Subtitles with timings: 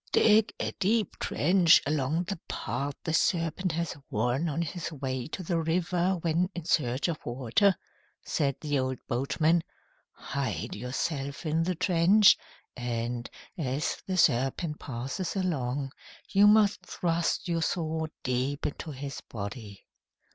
[0.11, 5.43] "Dig a deep trench along the path the serpent has worn on his way to
[5.43, 7.75] the river when in search of water,"
[8.25, 9.61] said the old boatman.
[10.11, 12.35] "Hide yourself in the trench,
[12.75, 13.29] and,
[13.59, 15.91] as the serpent passes along,
[16.29, 19.85] you must thrust your sword deep into his body."